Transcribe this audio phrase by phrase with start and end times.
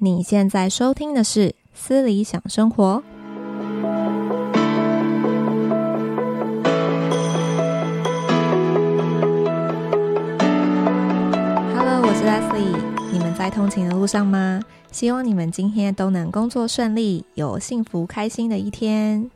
[0.00, 3.02] 你现在收听的是《思理想生活》。
[11.74, 12.78] Hello，我是 Leslie。
[13.12, 14.62] 你们在通勤的路上吗？
[14.92, 19.28] 希望你们今天都能工作顺利，有幸福开心的一天。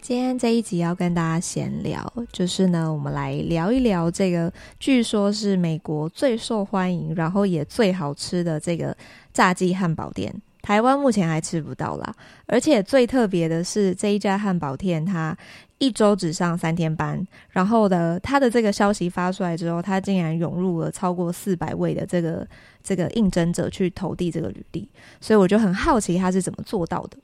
[0.00, 8.96] 今天这一集要跟大家闲聊，就是呢，我们来聊一聊这个据说是美国最受欢迎，然后也最好吃的这个
[9.38, 10.34] 炸鸡汉堡店。
[10.62, 12.12] 台湾目前还吃不到啦，
[12.46, 15.34] 而且最特别的是这一家汉堡店，它
[15.78, 22.44] 一周只上三天班，然后呢，它的这个消息发出来之后，它竟然涌入了超过四百位的这个
[22.82, 24.86] 这个应征者去投递这个履历，
[25.20, 27.16] 所以我就很好奇它是怎么做到的。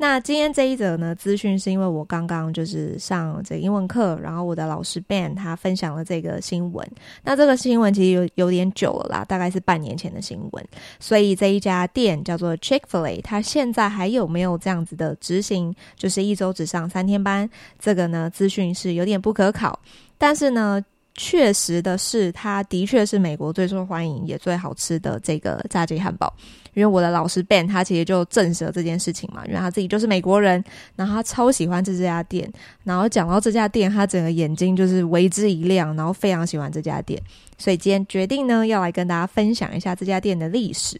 [0.00, 6.90] 那今天这一则呢，资讯是因为我刚刚就是上这英文课，然后我的老师 Ben 他分享了这个新闻。
[7.22, 10.66] 那这个新闻其实有有点久了啦，大概是半年前的新闻。
[10.98, 17.46] 所以这一家店叫做 Chick-fil-A，它现在还有没有这样子的执行，就是一周只上三天班？
[17.78, 19.78] 这个呢，资讯是有点不可考。
[20.16, 20.82] 但是呢，
[21.22, 26.34] 确实的是，它的确是美国最受欢迎也最好吃的这个炸鸡汉堡。
[26.72, 30.64] 因为我的老师 Ben 他其实就证实了这件事情嘛，因为他自己就是美国人，
[30.96, 32.50] 然后他超喜欢这家店，
[32.84, 37.20] 然后讲到这家店，他整个眼睛就是为之一亮，然后非常喜欢这家店，
[37.58, 40.98] 所以今天决定呢要来跟大家分享一下这家店的历史。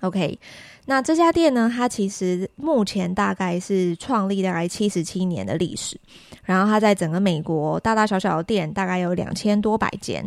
[0.00, 0.38] OK，
[0.86, 5.98] 那这家店呢，它其实目前大概是创立大概七十七年的历史，
[6.44, 10.24] 然后它在整个美国大大小小的店大概有两千多百间。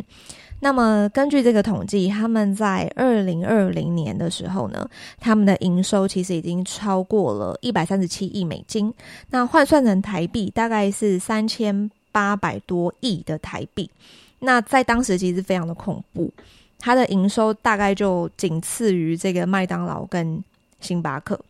[0.60, 8.94] 那么根据这个统计，他们在二零二零年的时候呢，他们的营收其实已经超过了一百三十七亿美金，
[9.30, 13.90] 那换算成台币大概是三千八百多亿的台币。
[14.38, 16.32] 那在当时其实非常的恐怖，
[16.82, 20.42] 它的营收大概就仅次于这个麦当劳跟
[20.80, 21.40] 星巴克。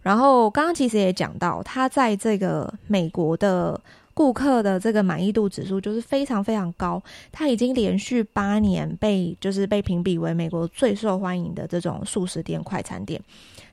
[0.00, 3.78] 然后刚刚其实也讲到，它在这个美国的。
[4.12, 13.18] 顾客的这个满意度指数就是非常非常高，它已经连续八年被就是被评比为美国最受欢迎的这种素食店、快餐店。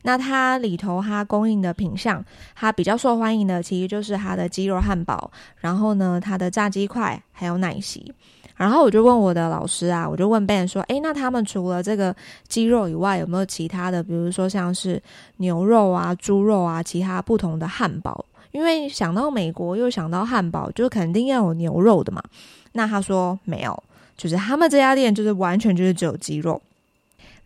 [0.03, 2.23] 那它里头它供应的品项，
[2.55, 8.13] 它比较受欢迎的其实就是它的鸡肉汉堡，然后呢，它的炸鸡块还有奶昔。
[8.57, 12.13] 然后我就问我的老师啊，我就问 Ben 说：“诶，那他们除了这个
[12.47, 15.01] 鸡肉以外，有没有其他的，比如说像是
[15.37, 22.23] 牛肉啊、猪肉啊，其他不同的汉堡？”因为想到美国，又想到汉堡，就肯定要有牛肉的嘛。
[22.71, 23.83] 那他说没有，
[24.15, 26.59] 就是他们这家店就是完全就是只有鸡肉。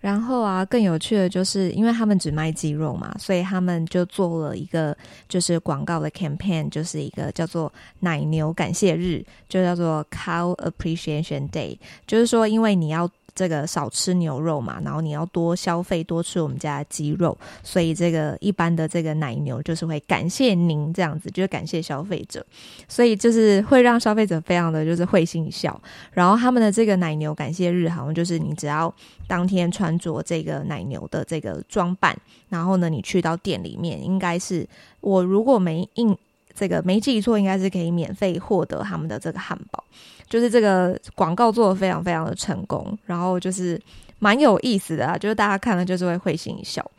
[0.01, 4.94] 然后啊，更有趣的就是，因为他们只卖鸡肉嘛，所以他们就做了一个
[5.29, 13.09] 就是广告的 campaign，就是一个叫做奶牛感谢日，就叫做 Cow Appreciation Day，就是说因为你要。
[13.34, 22.46] 这个少吃牛肉嘛，然后你要多消费，多吃我们家的鸡肉，所以这个一般的这个奶牛就是会感谢您这样子，就是感谢消费者，
[22.88, 25.80] 所以就是会让消费者非常的就是会心一笑。
[26.12, 28.94] 然后他们的这个奶牛感谢日，好像就是你只要
[29.28, 32.18] 当天穿着这个奶牛的这个装扮，
[32.50, 34.68] 然后呢，你去到店里面，应该是
[35.00, 36.16] 我如果没印
[36.56, 39.84] 这个没记错，应该是可以免费获得他们的这个汉堡。
[40.29, 43.79] 就是这个广告做的非常非常的成功，然后就是
[44.17, 46.89] 蛮有意思的啊，就是大家看了就是会会心一笑。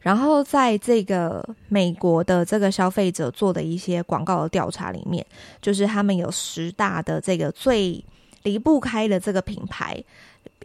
[0.00, 5.24] 然后在这个美国的这个消费者做的一些广告的调查里面，
[5.62, 8.04] 就是他们有十大的这个最
[8.42, 10.02] 离不开的这个品牌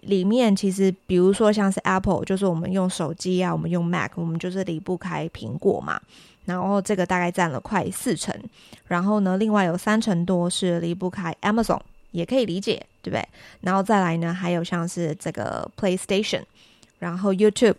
[0.01, 6.01] 里面，其实比如说像是 Apple，就是我们用手机啊，我们用 Mac，我们就是离不开苹果嘛。
[6.47, 8.34] 然后这个大概占了快四成，
[8.88, 11.81] 然后呢，另外有三成多是离不开 Amazon，
[12.12, 13.28] 也可以理解，对不对？
[13.59, 16.41] 然后再来呢，还有像是这个 PlayStation，
[17.00, 17.75] 然后 YouTube、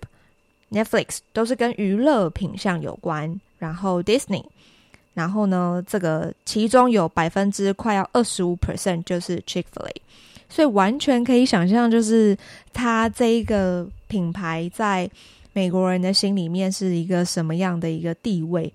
[0.71, 4.45] Netflix 都是跟娱乐品项有关，然后 Disney，
[5.15, 10.03] 然后呢，这个其中有百分之快要二十五 percent 就是 Chick-fil-A，
[10.51, 12.37] 所以完全可以想象，就是
[12.75, 15.11] 它这一个品牌在。
[15.59, 18.73] 美国人的心里面是一个什么样的一个地位？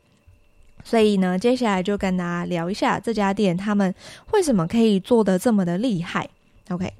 [0.83, 3.95] 所以呢，接下来就跟大家聊一下这家店，他们
[4.33, 6.29] 为什么可以做得这么的厉害
[6.67, 6.91] ？OK，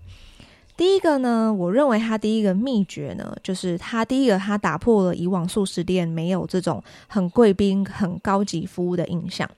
[0.77, 9.49] 第一个呢，我认为他第一个秘诀呢，就是他第一个他打破了以往素食店没有这种很贵宾、很高级服务的印象。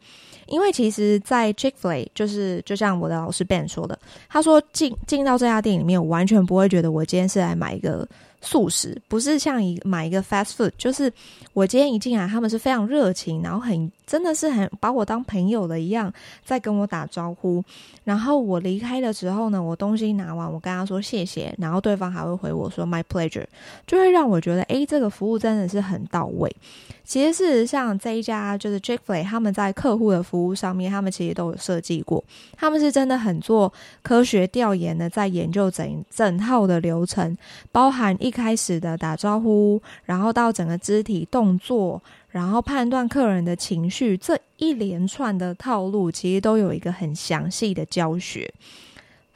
[0.48, 8.08] 因为其实，在 Chick-fil-A，就是就像我的老师 Ben 说的，他说进进到这家店里面，我完全不会觉得我今天是来买一个。
[8.46, 11.12] 素食，不是像一买一个 fast food，就是
[11.52, 16.14] 我今天一进来，他们是非常热情，然后很真的是很把我当朋友的一样
[16.46, 17.64] 在跟我打招呼。
[18.04, 23.46] 然后我离开的时候呢，我东西拿完，我跟他说谢谢，然后对方还会回我说 my pleasure，
[23.88, 26.56] 就会让我觉得诶，这个服务真的是很到位。
[27.04, 32.24] 其实事实上，这一家就是 Chick-fil-A，他们在客户的服务上面，他们其实都有设计过，
[32.58, 33.72] 他们是真的很做
[34.02, 37.38] 科学调研的，在研究整整套的流程，
[37.72, 48.54] 包含一开始的打招呼，然后到整个肢体动作，然后判断客人的情绪，这一连串的套路，其实都有一个很详细的教学。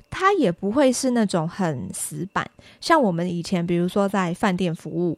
[0.09, 2.45] 它也不会是那种很死板，
[2.81, 5.17] 像我们以前，比如说在饭店服务。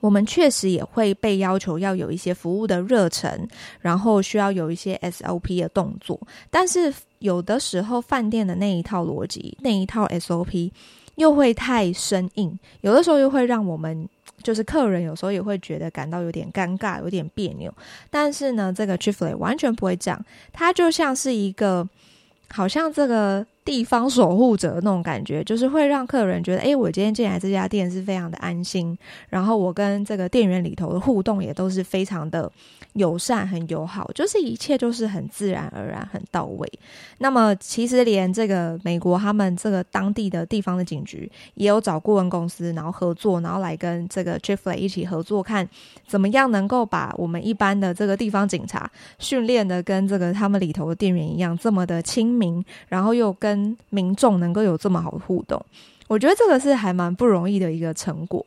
[0.00, 3.48] 我们确实也会被要求要有一些服务的热忱，
[3.80, 6.20] 然后需要有一些 SOP 的动作。
[6.50, 10.70] 但是有的时候，饭店的那一套逻辑、那一套 SOP
[11.16, 14.08] 又会太生硬，有的时候又会让我们
[14.42, 17.70] 就是客人有时候也会觉得感到有点尴尬、有点别扭。
[18.08, 21.86] 但是呢，这个 Chifley 完全不会这样，它就像是一个，
[22.48, 23.46] 好像这个。
[23.66, 28.96] 地方守护者那种感觉，就是会让客人觉得，哎，我今天进来这家店是非常的安心，
[29.28, 32.50] 然后我跟这个店员里头的互动也都是非常的
[32.92, 36.72] 友善、很友好，就是一切都是很自然而然、很到位。
[37.18, 45.68] 那么，其实连这个美国他们这个当地的地方的警局也有找顾问公司，然后合作，然后来跟这个 Chick-fil-A 一起合作，看
[46.06, 55.64] 怎么样能够把我们一般的这个地方警察训练的跟这个他们里头的店员一样，这么的亲民，然后又跟跟民众能够有这么好的互动，
[56.08, 58.44] 我觉得这个是还蛮不容易的一个成果。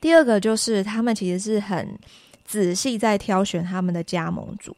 [0.00, 1.98] 第二个就是他们其实是很
[2.44, 4.74] 仔细在挑选他们的加盟主，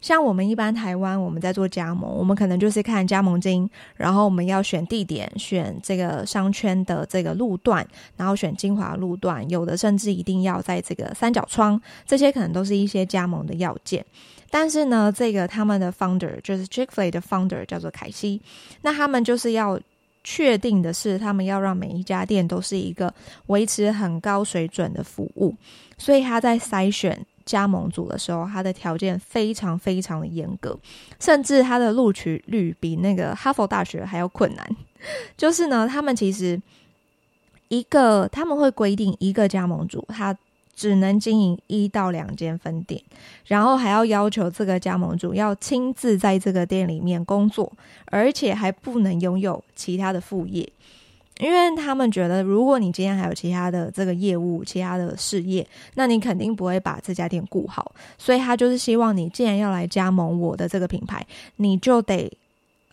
[0.00, 7.86] 像我们一般台湾我们在做加盟，我们可能就是看加盟金，然后我们要选地点，选这个商圈的这个路段，
[8.16, 14.04] 然后选精华路段，有的甚至一定要在这个三角窗，这些可能都是一些加盟的要件。
[14.50, 18.40] 但是呢，这个他们的 founder 就是 Chick-fil-A 的 founder 叫做凯西，
[18.82, 19.78] 那他们就是要
[20.22, 23.12] 确定的是，他们要让每一家店都是一个
[23.46, 25.54] 维持很高水准的服务，
[25.98, 30.78] 所以他在筛选加盟组的时候，他的条件非常非常的严格，
[31.20, 34.76] 甚至他的录取率比那个哈佛大学还要困难。
[35.36, 36.60] 就是呢，他们其实
[37.68, 40.36] 一个他们会规定一个加盟组他。
[40.76, 43.02] 只能经营一到两间分店，
[43.46, 47.72] 然后还要要求这个加盟主要亲自在这个店里面工作，
[48.04, 50.70] 而且还不能拥有其他的副业，
[51.38, 61.26] 因为他们觉得，如果你今天还有其他的这个业务、其他的事业，那你肯定不会把这家店顾好，所以他就是希望你既然要来加盟我的这个品牌，
[61.56, 62.30] 你就得。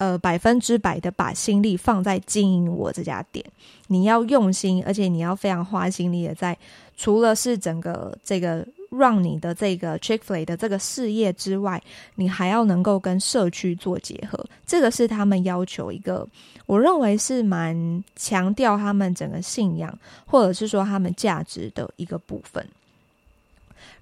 [0.03, 3.45] 呃，百分之百的把心力放在经营我这家店，
[3.87, 6.57] 你要用心，而且你要非常花心力的在，
[6.97, 11.81] 除了是整个这个让你的这个 Chick-fil-A 的这个事业之外，
[12.15, 16.27] 你还要能够跟社区做结合，这个是他们要求一个，
[16.65, 22.67] 我认为是蛮强调他们整个信仰，或者是说他们价值的一个部分。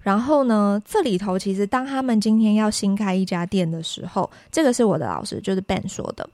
[0.03, 6.27] 然后呢，这里头其实当他们今天要新开一家店的时候，这个是我的老师，就是 Ben 说的。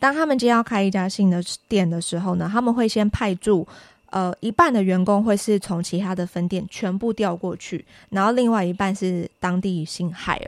[0.00, 3.64] 当他们今天要开一家新的店的时候呢，他们会先派驻，
[4.10, 10.42] 呃，一半的员工会是从其他的分店全部调过去，然后另外一半是当地新 hire，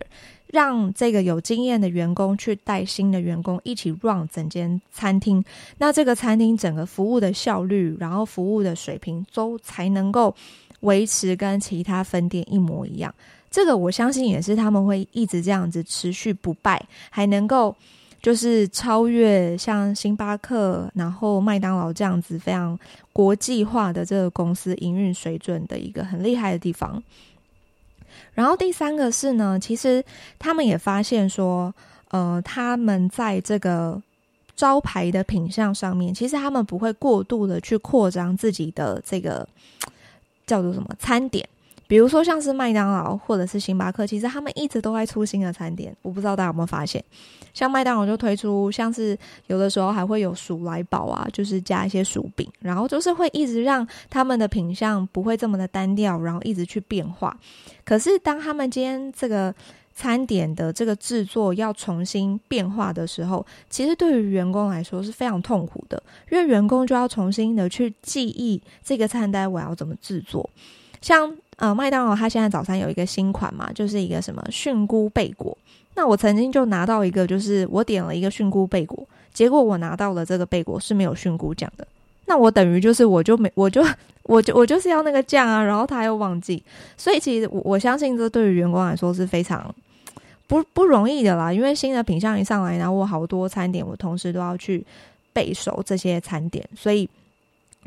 [0.49, 5.45] 让这个有经验的员工去带新的员工一起 run 整间餐厅。
[5.79, 10.35] 那这个餐厅整个服务的效率，然后服务的水平都才能够。
[10.85, 13.13] 维持跟其他分店一模一样，
[13.51, 16.81] 这个我相信也是他们会一直这样子持续不败，
[17.11, 17.75] 还能够
[18.23, 22.79] 就是超越像星巴克、然后麦当劳这样子非常
[23.13, 27.03] 国际化的这个公司营运水准的一个很厉害的地方。
[28.35, 30.05] 然后第三个是呢，其实
[30.39, 31.75] 他们也发现说，
[32.11, 34.01] 呃，他们在这个
[34.55, 39.49] 招牌的品相上面，其实他们不会过度的去扩张自己的这个。
[40.47, 41.49] 叫做什么餐点？
[41.87, 45.95] 比如说像是麦当劳或者是星巴克，其实他们一直都在出新的餐点。
[46.01, 47.05] 我不知道大家有没有发现，
[47.53, 49.17] 像麦当劳就推出，像是
[49.49, 57.37] 有的时候还会有薯来宝啊，就是加一些薯饼，然后就是会一直让他们的品相不会这么的单调，然后一直去变化。
[57.85, 59.55] 可是当他们今天这个。
[59.95, 70.49] 餐点的这个制作要重新变化的时候，其实对于员工来说是非常痛苦的，因为员工就要重新的去记忆这个餐单我要怎么制作。
[71.01, 75.57] 像呃麦当劳，它现在早餐有一个新款嘛，就是一个什么菌菇贝果。
[75.95, 81.87] 那我曾经就拿到一个，就是我点了一个菌菇贝果，结果我拿到了这个贝果是没有菌菇酱的，
[82.27, 83.81] 那我等于就是我就没我就
[84.25, 86.61] 我就我就是要那个酱啊，然后他又忘记，
[86.97, 89.73] 所以其实我我相信这对于员工来说是非常
[90.47, 94.85] 不不容易的啦，因为新的品相一上来，然后我好多餐点，我同时都要去
[95.33, 97.09] 背熟这些餐点，所以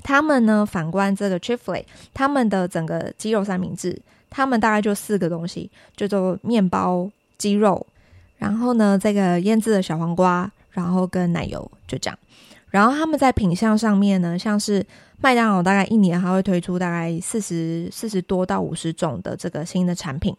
[0.03, 3.99] 他们呢，反观这个 Chick-fil-A，他们的整个鸡肉三明治，
[4.29, 7.85] 他们大概就四个东西，就做面包、鸡肉，
[8.37, 12.19] 然后呢这个腌制的小黄瓜，然后跟奶油，就这样。
[12.69, 14.85] 然后他们在品相上面呢，像是
[15.19, 20.35] 麦当劳大概一年还会推出大概四十四十多到五十种的这个新的产品，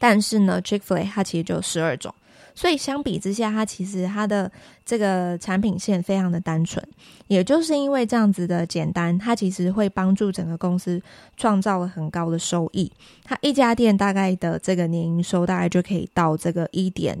[0.00, 2.12] 但是呢，Chick-fil-A 它其实就十二种，
[2.54, 4.50] 所以相比之下，它其实它的
[4.84, 6.84] 这个产品线非常的单纯，
[7.28, 11.00] 也就是因为这样子的简单，它其实会帮助整个公司
[11.36, 12.90] 创造了很高的收益。
[13.22, 17.16] 它一家店大概的这个年营收大概就可以到这个一点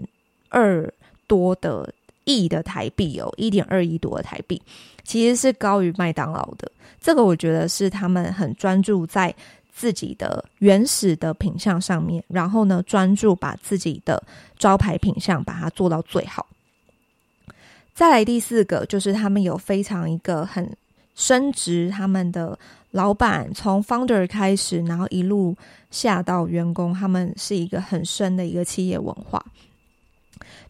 [0.48, 0.92] 二
[1.26, 1.92] 多的。
[2.24, 4.60] 亿的台币哦，一点二亿多的台币，
[5.02, 6.70] 其实是高于麦当劳的。
[7.00, 9.34] 这个我觉得是他们很专注在
[9.72, 14.22] 自己的原始的品相上面，然后呢，专注把自己的
[14.58, 16.46] 招牌品相把它做到最好。
[17.94, 20.74] 再来第四个，就是他们有非常一个很
[21.14, 22.58] 深植他们的
[22.92, 25.54] 老板，从 founder 开始，然后一路
[25.90, 29.44] 下到员工，他们是一个很深的一个企业文化。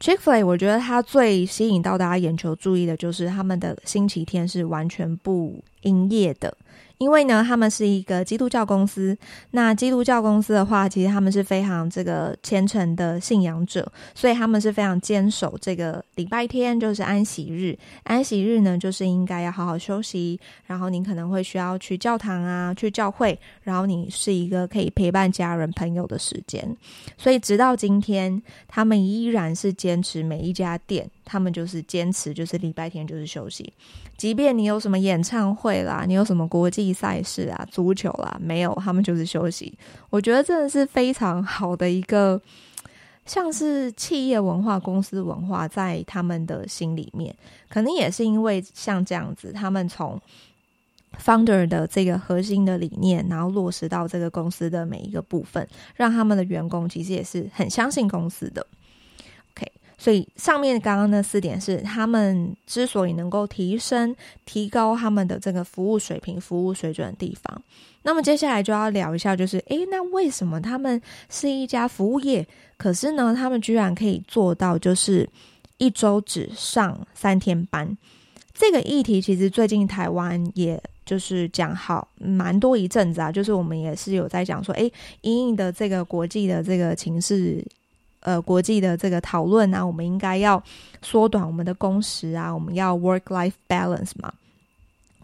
[0.01, 6.57] Chick-fil-A，我觉得它最吸引到大家眼球注意的就是他们的星期天是完全不营业的。
[7.01, 9.17] 因为呢，他们是一个基督教公司。
[9.53, 17.75] 那基督教公司的话，其实他们是非常这个虔诚的信仰者，所以他们是非常坚守这个礼拜天就是安息日。
[18.03, 20.39] 安息日呢，就是应该要好好休息。
[20.67, 23.39] 然后你可能会需要去教堂啊，去教会。
[23.63, 26.77] 然后你是一个可以陪伴家人朋友的时间。
[27.17, 33.73] 所以直到今天，他们依然是坚持每一家店，他们就是坚持就是礼拜天就是休息。
[34.21, 39.73] 即便你有什么演唱会啦，你有什么国际赛事啊，足球啦，没有，他们就是休息。
[40.11, 42.39] 我觉得真的是非常好的一个，
[43.25, 47.35] 像是企业文化、公司文化，在他们的心里面，
[47.71, 50.21] 可能也是因为像这样子，他们从
[51.19, 58.67] founder 的这个核心的理念，然后落实到这个公司的每一个部分，让他们的员工其实也是很相信公司的。
[60.03, 64.17] 所以上面刚刚那四点是他们之所以能够提升、
[64.47, 67.63] 提高他们的这个服务水平、服务水准的地方。
[68.03, 75.29] 那么接下来就要聊一下，就是诶，那为什么他们是一家服务业，可是呢，他们居然可以做到就是
[75.77, 77.95] 一周只上三天班？
[78.55, 84.91] 这个议题其实最近台湾也就是讲好蛮多一阵子啊，就是我们也是有在讲说，诶，
[85.21, 87.63] 因应的这个国际的这个情势。
[88.21, 90.63] 呃，国际的这个讨论啊，我们应该要
[91.03, 94.33] 缩短我们的工时啊，我们要 work-life balance 嘛。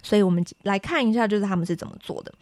[0.03, 2.33] 所以，我们来看一下，就是他们是怎么做的。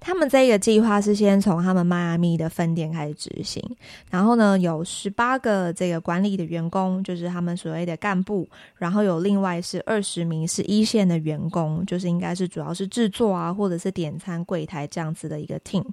[0.00, 3.62] 他们这个计划是先从他们迈阿密的分店开始执行，
[4.10, 8.46] 然后呢，有十八个这个管理的员工，就是他们所谓的干部，
[8.76, 15.84] 然后有另外是二十名是一线的员工，就是应该是主要是制作啊，或者是点餐柜台这样子的一个 team。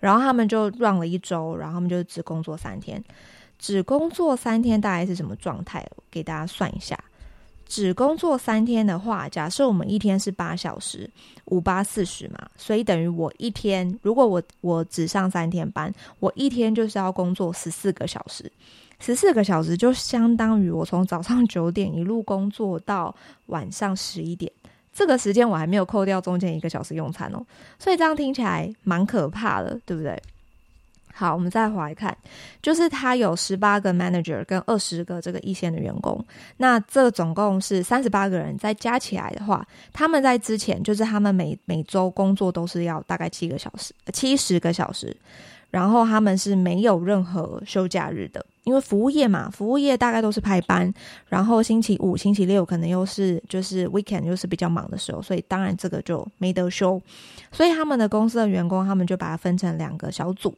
[0.00, 3.02] 然后他们就 run 了一周，然后他们就只工作三天。
[3.58, 5.86] 只工作三天大概是什么状态？
[5.96, 6.98] 我给大家算一下，
[7.66, 11.10] 只工作三天的话，假设我们一天是八小时，
[11.46, 18.50] 五八四十嘛，所以等于我一天，如果我我只上三天班，我一天就是要工作十四个小时，
[19.00, 23.14] 十四个小时就相当于我从早上九点一路工作到
[23.46, 24.52] 晚上十一点，
[24.92, 27.44] 这个时间我还没有扣掉中间一个小时用餐哦，
[27.78, 30.22] 所以这样听起来蛮可怕的，对不对？
[31.18, 32.14] 好，我们再回来看，
[32.60, 36.22] 就是他有十八个 manager 跟二十个这个一线的员工，
[36.58, 45.16] 那这总共是三十八个人，再加起来的话，他们在之前就是他们每每周工作都是要大概七个小时，七十个小时，
[45.76, 50.90] 然后他们是没有任何休假日的，因为服务业嘛，服务业大概都是排班，
[51.28, 56.98] 然后星期五、星期六可能又是就是 weekend 又是比较忙的时候，所以当然这个就没得休，
[57.52, 60.54] 所以他们的公司的员工，他们就把它分成两个小组。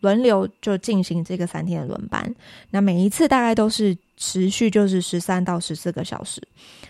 [0.00, 2.34] 轮流就进行这个三天的轮班，
[2.70, 6.42] 那每一次大概都是持续就是十三到十四个小时，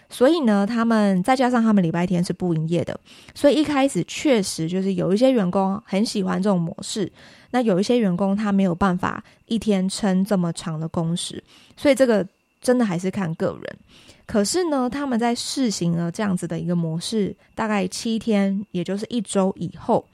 [0.08, 2.98] 所以呢，他们再加上他们礼拜天是不营业的，
[3.34, 7.12] 所以一开始确实就是有一些员工很喜欢这种模式，
[7.52, 11.40] 那有一些员工他没有办法一天撑这么长的工时，
[11.76, 12.26] 所以这个
[12.61, 13.78] 真的还是看个人。
[14.26, 20.04] 可是呢，他们在试行了这样子的一个模式，大概七天，也就是一周以后。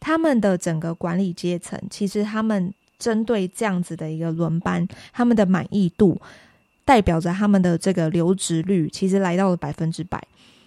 [0.00, 6.20] 他们的整个管理阶层，其实他们针对这样子的一个轮班，他们的满意度
[6.84, 10.20] 代表着他们的这个留职率，其实来到了百分之百。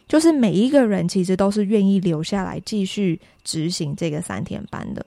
[0.08, 5.06] 就是每一个人其实都是愿意留下来继续执行这个三天班的。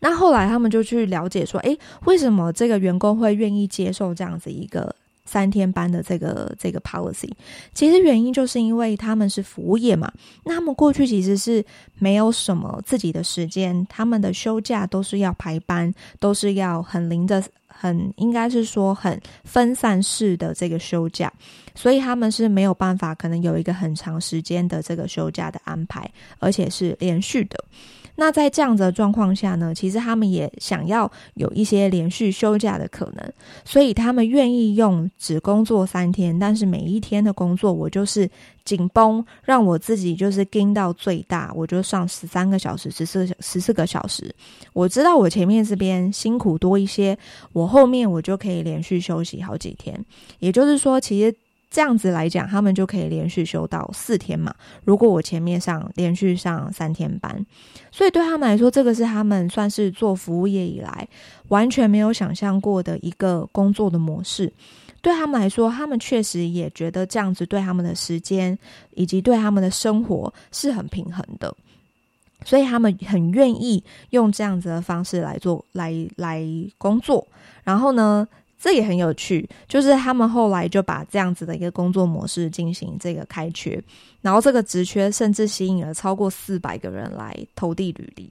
[0.00, 7.30] 那后来他们就去了解说，诶，为什么这个员工会愿意接受这样子一个三天班的这个这个 policy？
[7.74, 10.12] 其实原因就是因为他们是服务业嘛，
[10.44, 11.64] 那他们过去其实是
[11.98, 21.32] 没有什么自己的时间，他们的休假都是要排班，都是要很临着，很应该是说很分散式的这个休假，
[21.74, 27.64] 所以他们是没有办法可能有一个很长时间的这个休假的安排，而且是连续的。
[28.16, 33.32] 那在这样子的状况下呢，其实他们也想要有一些连续休假的可能，
[33.64, 38.28] 所以他们愿意用只工作三天，但是每一天的工作我就是
[38.64, 44.34] 紧绷，让我自己就是盯到最大，我就上十三个小时、十四十四个小时。
[44.72, 47.16] 我知道我前面这边辛苦多一些，
[47.52, 50.04] 我后面我就可以连续休息好几天。
[50.38, 51.34] 也就是说，其实。
[51.70, 54.54] 这样子来讲，他们就可以连续休到四天嘛。
[54.84, 57.44] 如果我前面上连续上三天班，
[57.90, 61.08] 所以对他们来说，这个是他们算是做服务业以来
[61.48, 64.52] 完全没有想象过的一个工作的模式。
[65.02, 68.58] 对他们来说，他们确实也觉得这样子对他们的时间
[68.94, 71.54] 以及对他们的生活是很平衡的，
[72.44, 76.44] 所以他们很愿意用这样子的方式来做，来来
[76.76, 77.24] 工作。
[77.62, 78.26] 然后呢，
[78.66, 83.80] 这也很有趣，就是他们后来就把这样子的一个工作模式进行这个开缺，
[84.22, 88.28] 然后这个职缺甚至吸引了超过四百个人来投递履历，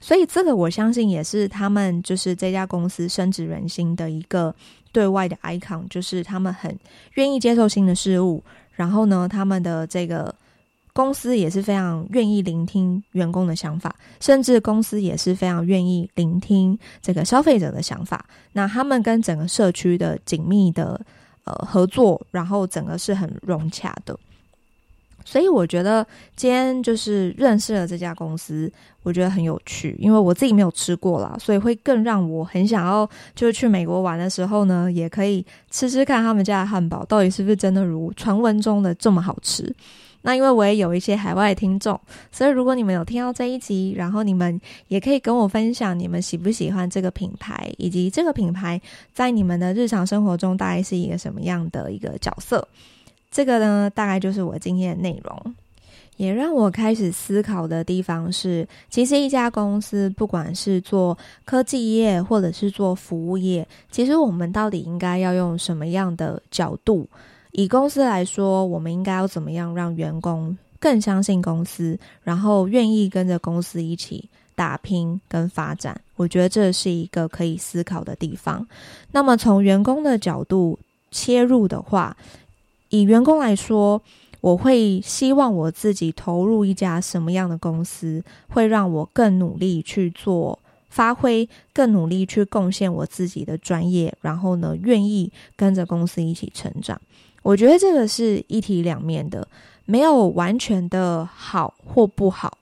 [0.00, 4.54] 所以这个我相信也是他们就是这家公司深植人心的一个
[4.92, 6.78] 对外的 icon，就是他们很
[7.14, 10.32] 愿意接受新的事物，然后呢，他们的这个。
[10.94, 18.24] 公司也是非常愿意聆听员工的想法，甚至公司也是非常愿意聆听这个消费者的想法。
[18.52, 20.98] 那他们跟整个社区的紧密的
[21.44, 24.16] 呃合作，然后整个是很融洽的。
[25.26, 28.70] 所以我觉得今天就是认识了这家公司，
[29.02, 39.74] 我觉得很有趣，因为我自己没有吃过啦，所以会更让我很想要，就是去美国玩的时候呢，也可以吃吃看他们家的汉堡到底是不是真的如传闻中的这么好吃。
[40.26, 42.00] 那因为我也有一些海外的听众，
[42.32, 48.80] 所以如果你们有听到这一集，然后你们也可以跟我分享你们喜不喜欢这个品牌，以及这个品牌
[49.12, 52.66] 在你们的日常生活中大概是一个什么样的一个角色。
[53.30, 55.54] 这个呢，大概就是我今天的内容。
[56.16, 67.06] 也让我开始思考的地方是，其实一家公司不管是做科技业或者是做服务业，其实我们到底应该要用什么样的角度？
[67.56, 76.00] 以公司来说，我们应该要怎么样让员工更相信公司，然后愿意跟着公司一起打拼跟发展？
[76.16, 78.66] 我觉得这是一个可以思考的地方。
[79.12, 80.76] 那么从员工的角度
[81.12, 82.16] 切入的话，
[82.88, 84.02] 以员工来说，
[84.40, 97.00] 我会希望我自己投入一家什么样的公司，会让我更努力去做发挥，更努力去贡献我自己的专业，然后呢，愿意跟着公司一起成长。
[97.44, 99.46] 我觉得这个是一体两面的，
[99.84, 102.56] 没有完全的好或不好。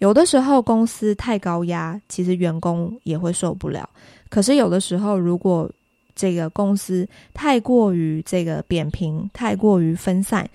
[0.00, 3.88] 有的时候公司太高压，其实员工也会受不了。
[4.28, 5.68] 可是有的时候，如果
[6.14, 10.46] 这个公司太过于这个扁平，太过于分散，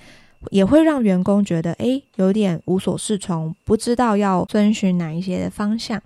[0.51, 5.99] 也会让员工觉得，诶，有点无所适从，不知道要遵循哪一些的方向。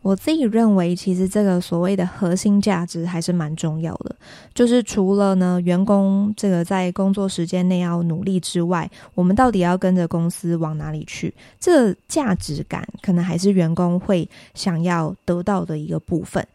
[0.00, 4.13] 我自己认为，其实这个所谓的核心价值还是蛮重要的。
[4.54, 11.34] 就是除了呢，员工这个在工作时间内要努力之外，我们到底要跟着公司往哪里去？
[11.58, 16.46] 这个价值感可能还是员工会想要得到的一个部分。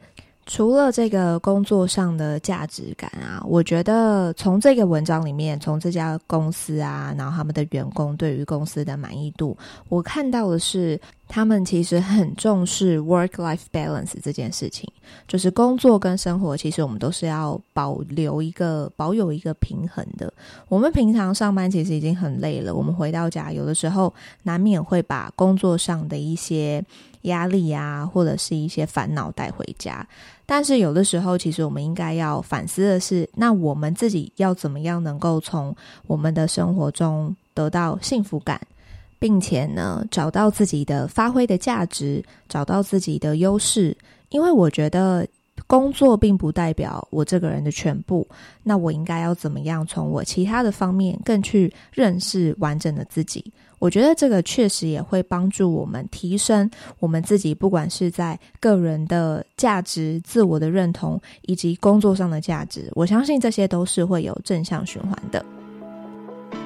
[0.51, 9.55] 除了这个工作上的价值感啊，我觉得从这个文章里面，从这家公司啊，然后他们的员工对于公司的满意度，
[9.89, 10.99] 我看到的是
[11.29, 14.91] 他们其实很重视 work-life balance 这件事情，
[15.27, 20.33] 就是工作跟生活，其实我们都是要保留一个保有一个平衡的。
[20.67, 24.11] 我们平常上班其实已经很累了，我们回到家有的时候
[24.41, 26.83] 难免会把工作上的一些
[27.21, 30.05] 压力啊，或者是一些烦恼带回家。
[30.47, 35.75] 但是有的时候，其实我们应该要反思的是，那我们自己要怎么样能够从
[36.07, 38.59] 我们的生活中得到幸福感，
[39.19, 43.95] 并且呢，找到自己的发挥的价值，找到自己的优势。
[44.29, 45.27] 因为我觉得
[45.67, 48.27] 工作并不代表我这个人的全部，
[48.63, 53.43] 那我应该要怎么样从我其他的方面更去认识完整的自己？
[53.79, 62.91] 我觉得这个确实也会帮助我们提升我们自己，不管是在个人的价值、自我的认同，以及工作上的价值。
[62.93, 65.43] 我相信这些都是会有正向循环的。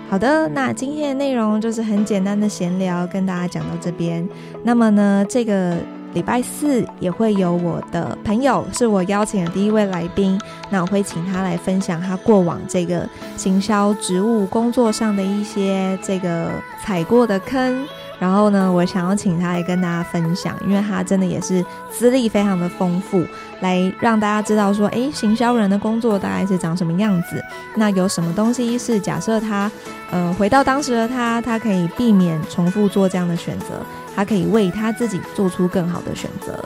[0.09, 4.27] 好的，那今天的内容就是很简单的闲聊，跟大家讲到这边。
[4.63, 5.75] 那么呢，这个
[6.13, 10.39] 礼拜四也会有我的朋友，是我邀请的第一位来宾。
[10.69, 16.51] 那我会请他来分享他过往这个行销职务工作上的一些这个
[16.83, 17.83] 踩过的坑。
[18.19, 23.25] 然后呢，我想要请他来跟大家分享，因为他真的也是资历非常的丰富，
[23.63, 27.41] 来让大家知道说，诶，行销人的工作大概是长什么样子。
[27.76, 29.71] 那有什么东西是假设他，
[30.12, 33.82] 呃，回到当时的他，他可以避免重复做这样的选择，
[34.13, 36.63] 他可以为他自己做出更好的选择。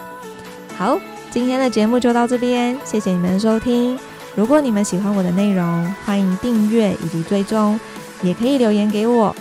[0.76, 3.98] 好，今天的节目就到这边，谢谢你们的收听。
[4.36, 7.80] 如果你们喜欢我的内容，欢迎订阅以及追踪，
[8.24, 9.36] 也可以留言给我。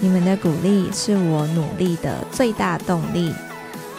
[0.00, 3.32] 你们的鼓励是我努力的最大动力。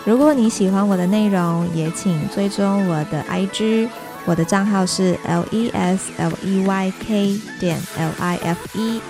[0.06, 3.88] 如果你喜欢我的内容，也请追踪我的 IG，
[4.26, 9.02] 我的账号是 L E S L E Y K 点 L I F E。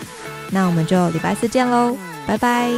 [0.52, 2.70] 那我们就礼拜四见喽，拜拜。